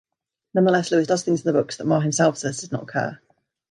[0.55, 3.19] Nonetheless, Lewis does things in the book that Ma himself says did not occur.